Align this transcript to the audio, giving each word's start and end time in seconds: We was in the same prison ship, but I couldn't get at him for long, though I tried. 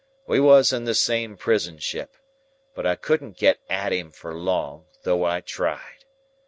We 0.25 0.39
was 0.39 0.73
in 0.73 0.85
the 0.85 0.95
same 0.95 1.37
prison 1.37 1.77
ship, 1.77 2.15
but 2.73 2.87
I 2.87 2.95
couldn't 2.95 3.37
get 3.37 3.59
at 3.69 3.93
him 3.93 4.09
for 4.09 4.33
long, 4.33 4.87
though 5.03 5.23
I 5.25 5.41
tried. 5.41 6.05